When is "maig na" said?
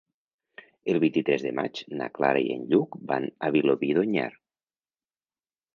1.59-2.09